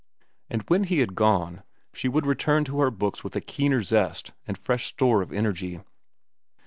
[0.49, 1.61] And when he had gone,
[1.93, 5.81] she would return to her books with a keener zest and fresh store of energy.